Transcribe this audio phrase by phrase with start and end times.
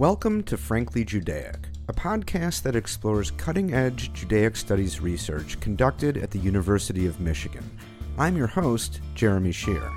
[0.00, 6.30] Welcome to Frankly Judaic, a podcast that explores cutting edge Judaic studies research conducted at
[6.30, 7.70] the University of Michigan.
[8.16, 9.90] I'm your host, Jeremy Shear.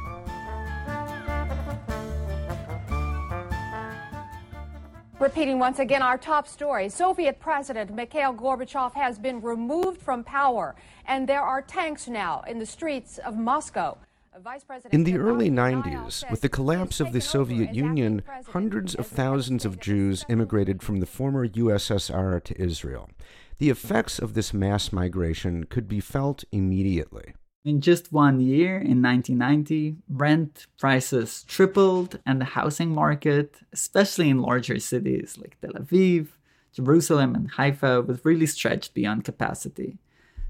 [5.22, 10.76] Repeating once again our top story Soviet President Mikhail Gorbachev has been removed from power,
[11.08, 13.98] and there are tanks now in the streets of Moscow.
[14.92, 19.80] In the early 90s, with the collapse of the Soviet Union, hundreds of thousands of
[19.80, 23.10] Jews immigrated from the former USSR to Israel.
[23.60, 27.36] The effects of this mass migration could be felt immediately.
[27.64, 34.42] In just one year, in 1990, rent prices tripled, and the housing market, especially in
[34.42, 36.30] larger cities like Tel Aviv,
[36.74, 39.98] Jerusalem, and Haifa, was really stretched beyond capacity.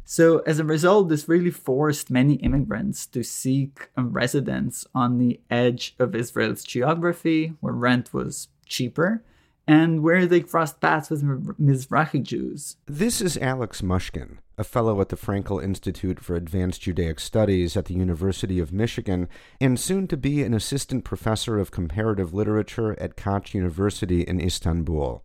[0.05, 5.39] So, as a result, this really forced many immigrants to seek a residence on the
[5.49, 9.23] edge of Israel's geography, where rent was cheaper
[9.67, 11.23] and where they crossed paths with
[11.57, 12.75] Mizrahi Jews.
[12.85, 17.85] This is Alex Moshkin, a fellow at the Frankel Institute for Advanced Judaic Studies at
[17.85, 19.29] the University of Michigan,
[19.61, 25.23] and soon to be an assistant professor of comparative literature at Koç University in Istanbul.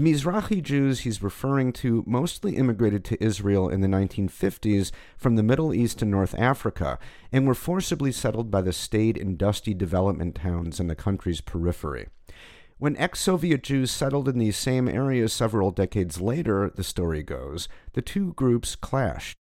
[0.00, 5.42] The Mizrahi Jews he's referring to mostly immigrated to Israel in the 1950s from the
[5.42, 6.98] Middle East and North Africa
[7.30, 12.08] and were forcibly settled by the staid and dusty development towns in the country's periphery.
[12.78, 17.68] When ex Soviet Jews settled in these same areas several decades later, the story goes,
[17.92, 19.36] the two groups clashed.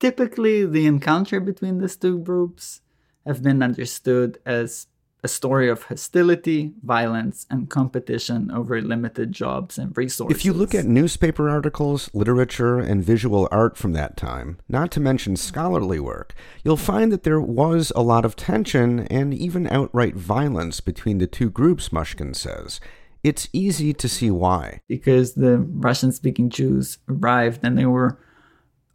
[0.00, 2.80] Typically, the encounter between these two groups
[3.24, 4.88] have been understood as
[5.24, 10.36] a story of hostility, violence, and competition over limited jobs and resources.
[10.36, 15.00] If you look at newspaper articles, literature, and visual art from that time, not to
[15.00, 16.34] mention scholarly work,
[16.64, 21.28] you'll find that there was a lot of tension and even outright violence between the
[21.28, 22.80] two groups, Moshkin says.
[23.22, 24.80] It's easy to see why.
[24.88, 28.18] Because the Russian speaking Jews arrived and they were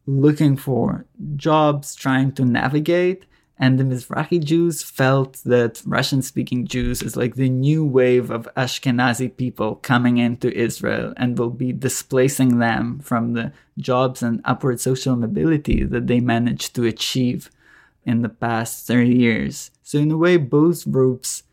[0.06, 1.06] looking for
[1.38, 3.26] jobs, trying to navigate
[3.60, 8.48] and the Mizrahi Jews felt that Russian speaking Jews is like the new wave of
[8.56, 14.80] Ashkenazi people coming into Israel and will be displacing them from the jobs and upward
[14.80, 17.50] social mobility that they managed to achieve
[18.06, 19.72] in the past 30 years.
[19.82, 21.44] So, in a way, both groups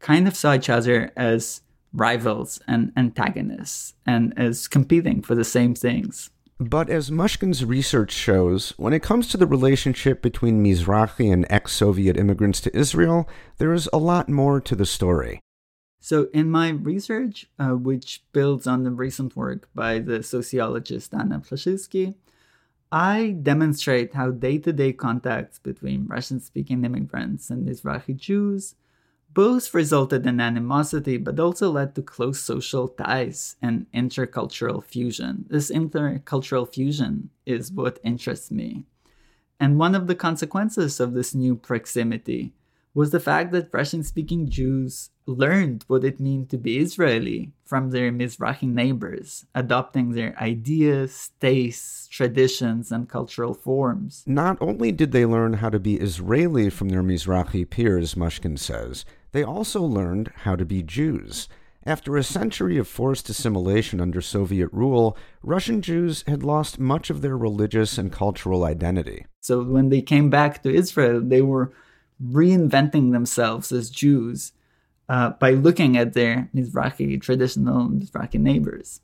[0.00, 5.74] kind of saw each other as rivals and antagonists and as competing for the same
[5.74, 6.30] things.
[6.60, 11.72] But as Moshkin's research shows, when it comes to the relationship between Mizrahi and ex
[11.72, 13.28] Soviet immigrants to Israel,
[13.58, 15.40] there is a lot more to the story.
[15.98, 21.40] So, in my research, uh, which builds on the recent work by the sociologist Anna
[21.40, 22.14] Prashizky,
[22.92, 28.76] I demonstrate how day to day contacts between Russian speaking immigrants and Mizrahi Jews
[29.34, 35.44] both resulted in animosity, but also led to close social ties and intercultural fusion.
[35.50, 38.84] This intercultural fusion is what interests me.
[39.58, 42.52] And one of the consequences of this new proximity
[42.94, 47.90] was the fact that Russian speaking Jews learned what it meant to be Israeli from
[47.90, 54.22] their Mizrahi neighbors, adopting their ideas, tastes, traditions, and cultural forms.
[54.26, 59.04] Not only did they learn how to be Israeli from their Mizrahi peers, Moshkin says,
[59.34, 61.48] they also learned how to be Jews.
[61.84, 67.20] After a century of forced assimilation under Soviet rule, Russian Jews had lost much of
[67.20, 69.26] their religious and cultural identity.
[69.40, 71.72] So when they came back to Israel, they were
[72.24, 74.52] reinventing themselves as Jews
[75.08, 79.00] uh, by looking at their Mizrahi, traditional Mizrahi neighbors.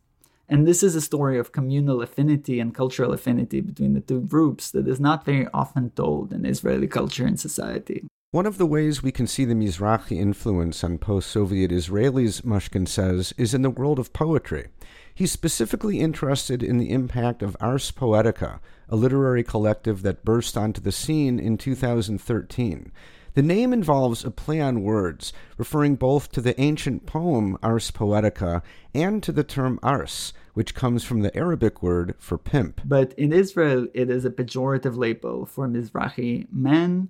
[0.49, 4.71] And this is a story of communal affinity and cultural affinity between the two groups
[4.71, 8.07] that is not very often told in Israeli culture and society.
[8.33, 12.87] One of the ways we can see the Mizrahi influence on post Soviet Israelis, Moshkin
[12.87, 14.69] says, is in the world of poetry.
[15.13, 20.81] He's specifically interested in the impact of Ars Poetica, a literary collective that burst onto
[20.81, 22.93] the scene in 2013.
[23.35, 28.63] The name involves a play on words, referring both to the ancient poem Ars Poetica
[28.95, 32.81] and to the term ars, which comes from the Arabic word for pimp.
[32.85, 37.09] But in Israel, it is a pejorative label for Mizrahi men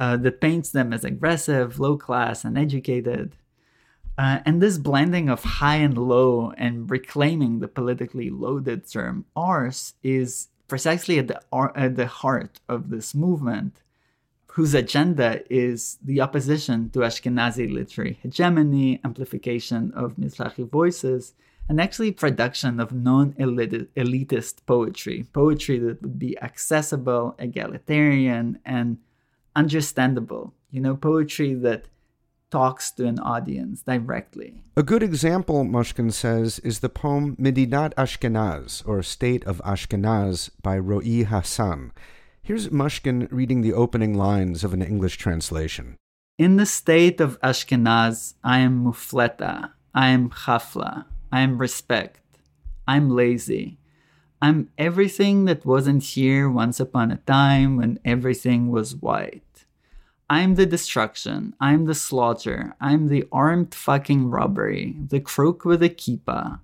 [0.00, 3.36] uh, that paints them as aggressive, low class, and educated.
[4.16, 9.94] Uh, and this blending of high and low and reclaiming the politically loaded term ars
[10.02, 11.40] is precisely at the,
[11.74, 13.80] at the heart of this movement,
[14.52, 21.34] whose agenda is the opposition to Ashkenazi literary hegemony, amplification of Mizrahi voices,
[21.68, 28.98] and actually production of non-elitist poetry, poetry that would be accessible, egalitarian, and
[29.56, 30.52] understandable.
[30.70, 31.86] You know, poetry that
[32.50, 34.62] talks to an audience directly.
[34.76, 40.78] A good example, Moshkin says, is the poem Medinat Ashkenaz, or State of Ashkenaz, by
[40.78, 41.92] Ro'i Hassan.
[42.42, 45.96] Here's Moshkin reading the opening lines of an English translation.
[46.36, 52.20] In the state of Ashkenaz, I am mufleta, I am chafla, I am respect,
[52.88, 53.78] I'm lazy.
[54.42, 59.43] I'm everything that wasn't here once upon a time when everything was white.
[60.30, 65.90] I'm the destruction, I'm the slaughter, I'm the armed fucking robbery, the crook with a
[65.90, 66.60] kippah.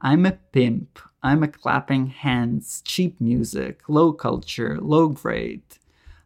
[0.00, 5.62] I'm a pimp, I'm a clapping hands, cheap music, low culture, low grade.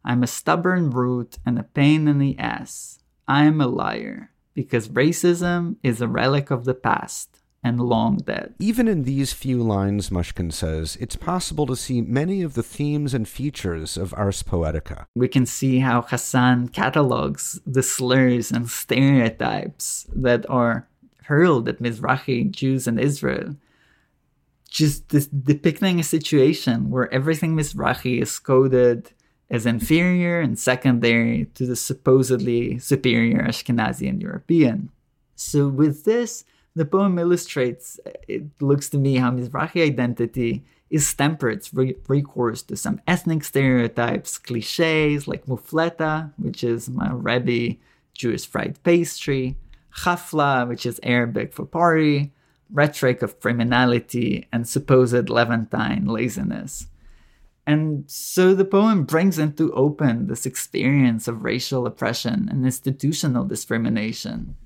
[0.02, 3.00] I'm a stubborn brute and a pain in the ass.
[3.28, 8.54] I'm a liar, because racism is a relic of the past and long dead.
[8.58, 13.14] Even in these few lines, Moshkin says, it's possible to see many of the themes
[13.14, 15.06] and features of Ars Poetica.
[15.14, 20.88] We can see how Hassan catalogs the slurs and stereotypes that are
[21.24, 23.56] hurled at Mizrahi Jews in Israel.
[24.70, 29.12] Just this, depicting a situation where everything Mizrahi is coded
[29.50, 34.90] as inferior and secondary to the supposedly superior Ashkenazi and European.
[35.36, 36.44] So, with this,
[36.78, 42.62] the poem illustrates, uh, it looks to me, how Mizrahi identity is tempered through recourse
[42.62, 47.78] to some ethnic stereotypes, cliches like mufleta, which is Maghrebi
[48.14, 49.56] Jewish fried pastry,
[49.94, 52.32] chafla, which is Arabic for party,
[52.70, 56.86] rhetoric of criminality, and supposed Levantine laziness.
[57.66, 64.56] And so the poem brings into open this experience of racial oppression and institutional discrimination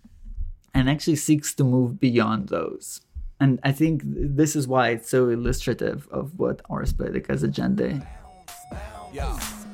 [0.74, 3.00] and actually seeks to move beyond those.
[3.40, 8.02] And I think this is why it's so illustrative of what Ars Poetica's agenda is.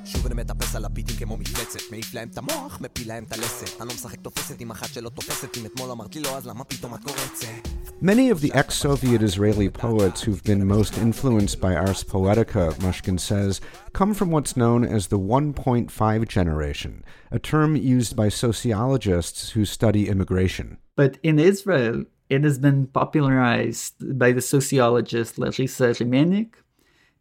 [0.05, 3.81] שוב אני מטפס על הביטים כמו מפלצת מעיף להם את המוח, מפיל להם את הלסת
[3.81, 6.65] אני לא משחק תופסת עם אחת שלא תופסת אם אתמול אמרת לי לא אז למה
[6.65, 7.69] פתאום את קורצת
[8.03, 13.19] Many of the ex Soviet Israeli poets who've been most influenced by Ars Poetica, Moshkin
[13.19, 13.61] says,
[13.93, 20.09] come from what's known as the 1.5 generation, a term used by sociologists who study
[20.09, 20.69] immigration.
[20.99, 26.55] But in Israel, it has been popularized by the sociologist Larissa Remennick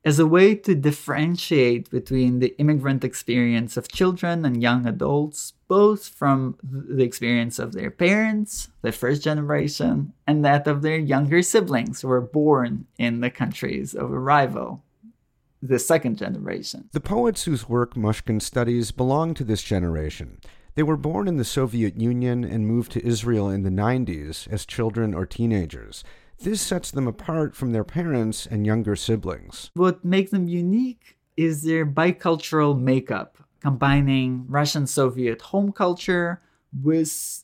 [0.03, 6.07] as a way to differentiate between the immigrant experience of children and young adults, both
[6.07, 12.01] from the experience of their parents, the first generation, and that of their younger siblings
[12.01, 14.81] who were born in the countries of arrival,
[15.61, 16.89] the second generation.
[16.93, 20.39] The poets whose work Moshkin studies belong to this generation.
[20.77, 24.63] They were born in the Soviet Union and moved to Israel in the 90s as
[24.63, 26.03] children or teenagers.
[26.37, 29.71] This sets them apart from their parents and younger siblings.
[29.73, 36.43] What makes them unique is their bicultural makeup, combining Russian Soviet home culture
[36.83, 37.43] with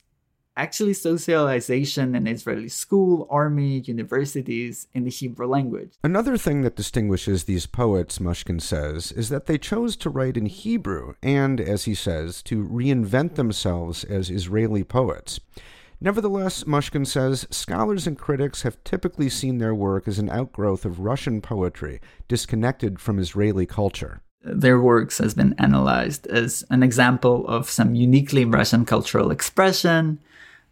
[0.56, 5.94] actually socialization in Israeli school, army, universities in the Hebrew language.
[6.04, 10.46] Another thing that distinguishes these poets, Moshkin says, is that they chose to write in
[10.46, 15.40] Hebrew and, as he says, to reinvent themselves as Israeli poets.
[16.00, 21.00] Nevertheless, Moshkin says, scholars and critics have typically seen their work as an outgrowth of
[21.00, 24.22] Russian poetry, disconnected from Israeli culture.
[24.44, 30.20] Their works has been analyzed as an example of some uniquely Russian cultural expression,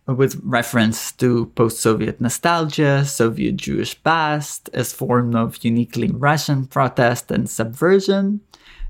[0.07, 7.50] with reference to post-Soviet nostalgia, Soviet Jewish past, as form of uniquely Russian protest and
[7.50, 8.41] subversion,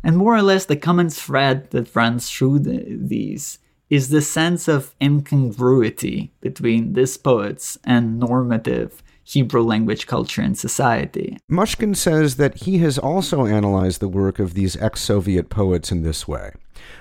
[0.04, 4.68] and more or less the common thread that runs through the, these is the sense
[4.70, 11.38] of incongruity between these poets and normative Hebrew language culture and society.
[11.50, 16.02] Moshkin says that he has also analyzed the work of these ex Soviet poets in
[16.02, 16.52] this way.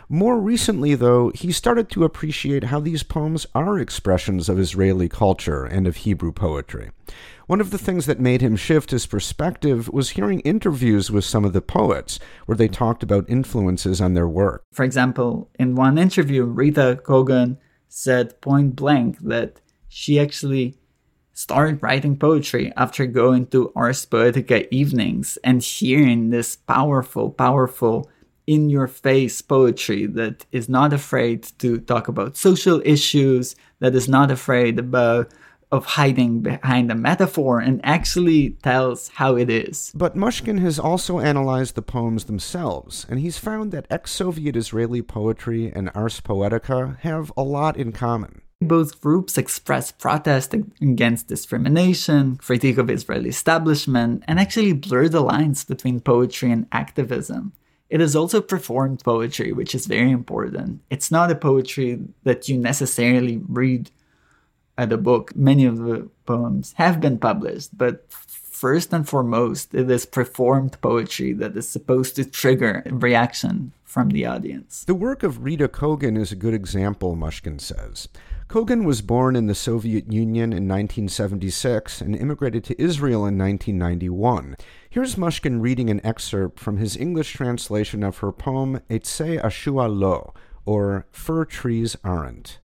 [0.09, 5.65] More recently, though, he started to appreciate how these poems are expressions of Israeli culture
[5.65, 6.91] and of Hebrew poetry.
[7.47, 11.45] One of the things that made him shift his perspective was hearing interviews with some
[11.45, 14.65] of the poets, where they talked about influences on their work.
[14.73, 17.57] For example, in one interview, Rita Kogan
[17.89, 20.77] said point blank that she actually
[21.41, 28.11] started writing poetry after going to Ars Poetica evenings and hearing this powerful, powerful,
[28.47, 34.09] in your face poetry that is not afraid to talk about social issues, that is
[34.09, 35.33] not afraid about
[35.71, 39.93] of hiding behind a metaphor and actually tells how it is.
[39.95, 45.01] But Moshkin has also analyzed the poems themselves, and he's found that ex Soviet Israeli
[45.01, 48.43] poetry and Ars Poetica have a lot in common.
[48.63, 55.65] Both groups express protest against discrimination, critique of Israeli establishment, and actually blur the lines
[55.65, 57.53] between poetry and activism.
[57.89, 60.83] It is also performed poetry, which is very important.
[60.91, 64.01] It's not a poetry that you necessarily read uh,
[64.81, 65.37] at a book.
[65.37, 68.07] Many of the poems have been published, but
[68.61, 74.27] first and foremost, it is performed poetry that is supposed to trigger reaction from the
[74.27, 74.85] audience.
[74.85, 78.09] The work of Rita Kogan is a good example, Moshkin says.
[78.49, 84.57] Kogan was born in the Soviet Union in 1976 and immigrated to Israel in 1991.
[84.91, 90.35] Here's Moshkin reading an excerpt from his English translation of her poem Eitze Ashua Lo,
[90.67, 92.61] or Fir Trees Aren't.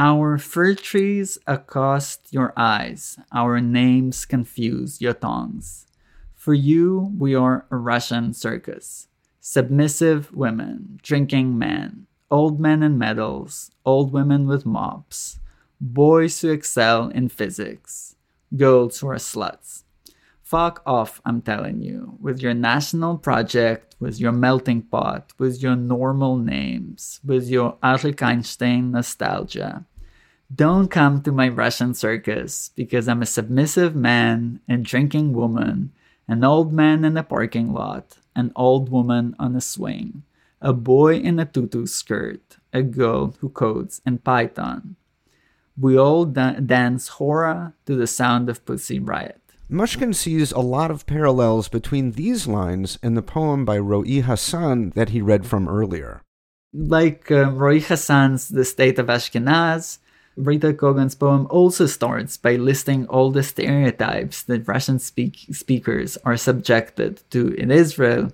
[0.00, 5.88] Our fir trees accost your eyes, our names confuse your tongues.
[6.36, 9.08] For you, we are a Russian circus.
[9.40, 15.40] Submissive women, drinking men, old men in medals, old women with mops,
[15.80, 18.14] boys who excel in physics,
[18.56, 19.82] girls who are sluts.
[20.44, 25.76] Fuck off, I'm telling you, with your national project, with your melting pot, with your
[25.76, 29.84] normal names, with your Arik Einstein nostalgia.
[30.54, 35.92] Don't come to my Russian circus because I'm a submissive man and drinking woman,
[36.26, 40.22] an old man in a parking lot, an old woman on a swing
[40.60, 44.96] a boy in a tutu skirt, a girl who codes in Python.
[45.78, 49.40] We all da- dance hora to the sound of Pussy Riot.
[49.70, 54.90] Moshkin sees a lot of parallels between these lines and the poem by Ro'i Hassan
[54.96, 56.22] that he read from earlier.
[56.72, 59.98] Like uh, Ro'i Hassan's The State of Ashkenaz,
[60.38, 66.36] Rita Kogan's poem also starts by listing all the stereotypes that Russian speak- speakers are
[66.36, 68.30] subjected to in Israel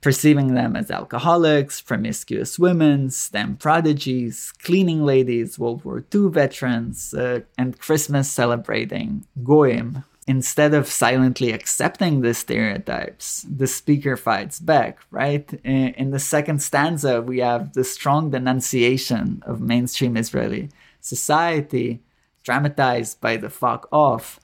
[0.00, 7.40] perceiving them as alcoholics, promiscuous women, STEM prodigies, cleaning ladies, World War II veterans, uh,
[7.56, 10.04] and Christmas celebrating goyim.
[10.26, 15.50] Instead of silently accepting the stereotypes, the speaker fights back, right?
[15.64, 20.68] In the second stanza, we have the strong denunciation of mainstream Israeli
[21.00, 22.02] society,
[22.42, 24.40] dramatized by the fuck off.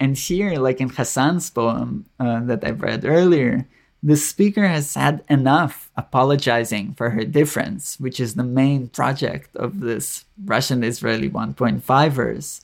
[0.00, 3.66] And here, like in Hassan's poem uh, that I've read earlier,
[4.02, 9.80] the speaker has had enough apologizing for her difference, which is the main project of
[9.80, 12.62] this Russian Israeli 1.5ers.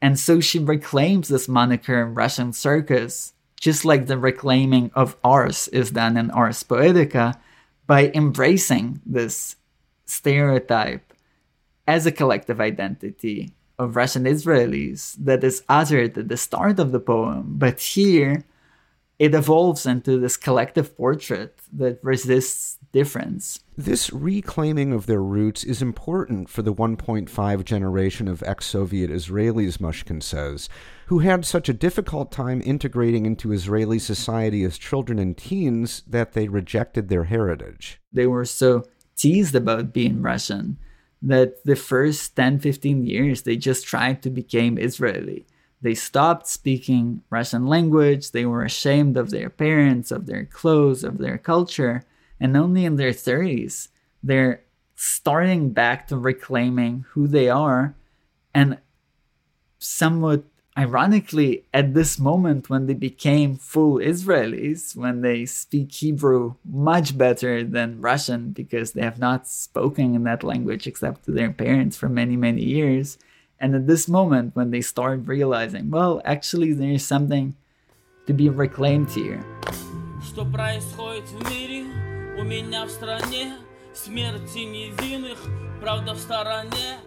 [0.00, 5.68] And so she reclaims this moniker in Russian circus, just like the reclaiming of Ars
[5.68, 7.38] is done in Ars Poetica,
[7.86, 9.56] by embracing this
[10.06, 11.09] stereotype
[11.86, 17.00] as a collective identity of Russian Israelis that is uttered at the start of the
[17.00, 18.44] poem, but here
[19.18, 23.60] it evolves into this collective portrait that resists difference.
[23.76, 29.76] This reclaiming of their roots is important for the 1.5 generation of ex Soviet Israelis,
[29.76, 30.70] Moshkin says,
[31.06, 36.32] who had such a difficult time integrating into Israeli society as children and teens that
[36.32, 38.00] they rejected their heritage.
[38.12, 38.84] They were so
[39.16, 40.78] teased about being Russian
[41.22, 45.46] that the first 10 15 years they just tried to become Israeli.
[45.82, 51.18] They stopped speaking Russian language, they were ashamed of their parents, of their clothes, of
[51.18, 52.04] their culture,
[52.38, 53.88] and only in their 30s
[54.22, 54.62] they're
[54.94, 57.94] starting back to reclaiming who they are
[58.54, 58.78] and
[59.78, 60.44] somewhat
[60.78, 67.64] ironically at this moment when they became full Israelis when they speak Hebrew much better
[67.64, 72.08] than Russian because they have not spoken in that language except to their parents for
[72.08, 73.18] many many years
[73.60, 77.54] and at this moment, when they start realizing, well, actually, there's something
[78.26, 79.44] to be reclaimed here.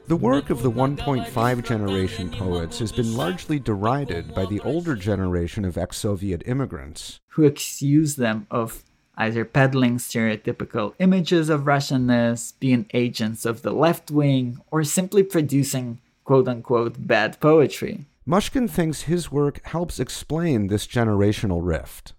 [0.07, 5.65] The work of the 1.5 generation poets has been largely derided by the older generation
[5.65, 7.19] of ex Soviet immigrants.
[7.29, 8.83] Who accuse them of
[9.17, 15.99] either peddling stereotypical images of Russianness, being agents of the left wing, or simply producing
[16.23, 18.05] quote unquote bad poetry.
[18.27, 22.13] Moshkin thinks his work helps explain this generational rift.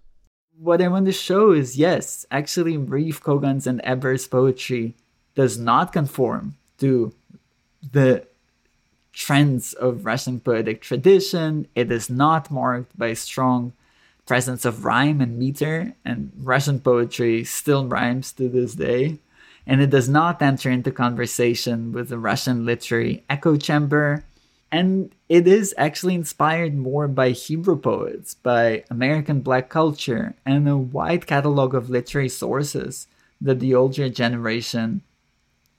[0.59, 4.95] What I want to show is yes, actually, Reef Kogan's and Eber's poetry
[5.35, 7.13] does not conform to
[7.91, 8.25] the
[9.11, 11.67] trends of Russian poetic tradition.
[11.75, 13.73] It is not marked by strong
[14.25, 19.19] presence of rhyme and meter, and Russian poetry still rhymes to this day
[19.67, 24.23] and it does not enter into conversation with the Russian literary echo chamber.
[24.75, 30.75] And it is actually inspired more by Hebrew poets, by American black culture, and a
[30.75, 33.07] wide catalog of literary sources
[33.39, 34.99] that the older generation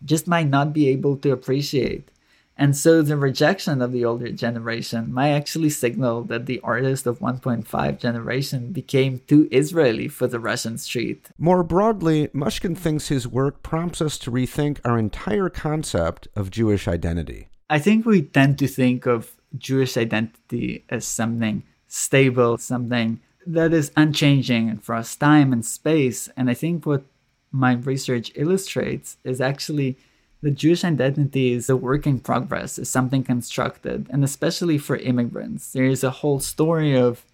[0.02, 2.10] just might not be able to appreciate.
[2.56, 7.18] And so the rejection of the older generation might actually signal that the artist of
[7.18, 11.28] 1.5 generation became too Israeli for the Russian street.
[11.36, 16.88] More broadly, Moshkin thinks his work prompts us to rethink our entire concept of Jewish
[16.88, 17.50] identity.
[17.68, 23.92] I think we tend to think of Jewish identity as something stable, something that is
[23.96, 26.28] unchanging across time and space.
[26.36, 27.04] And I think what
[27.50, 29.96] my research illustrates is actually
[30.42, 35.72] the Jewish identity is a work in progress, is something constructed, and especially for immigrants.
[35.72, 37.24] There is a whole story of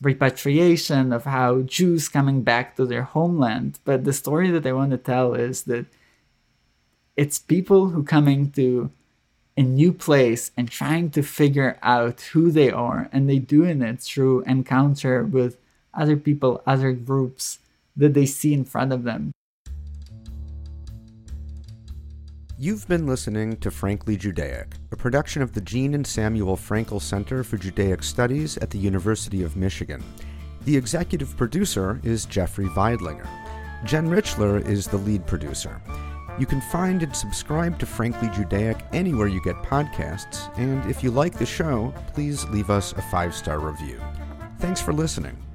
[0.00, 3.78] repatriation, of how Jews coming back to their homeland.
[3.84, 5.86] But the story that I want to tell is that
[7.16, 8.90] it's people who coming to
[9.56, 14.00] a new place and trying to figure out who they are, and they doing it
[14.00, 15.56] through encounter with
[15.94, 17.58] other people, other groups
[17.96, 19.32] that they see in front of them.
[22.58, 27.44] You've been listening to Frankly Judaic, a production of the Jean and Samuel Frankel Center
[27.44, 30.02] for Judaic Studies at the University of Michigan.
[30.64, 33.28] The executive producer is Jeffrey Veidlinger.
[33.84, 35.82] Jen Richler is the lead producer.
[36.38, 41.10] You can find and subscribe to Frankly Judaic anywhere you get podcasts, and if you
[41.10, 44.00] like the show, please leave us a five star review.
[44.58, 45.45] Thanks for listening.